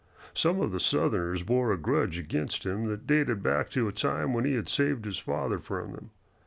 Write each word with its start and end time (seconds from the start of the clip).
Some 0.33 0.61
of 0.61 0.71
the 0.71 0.79
Southerners 0.79 1.43
bore 1.43 1.71
a 1.71 1.77
grudge 1.77 2.17
against 2.17 2.65
him 2.65 2.87
that 2.87 3.05
dated 3.05 3.43
back 3.43 3.69
to 3.69 3.85
the 3.85 3.91
time 3.91 4.33
when 4.33 4.45
he 4.45 4.55
had 4.55 4.67
saved 4.67 5.05
his 5.05 5.19
father 5.19 5.59
from 5.59 5.91
them. 5.91 6.09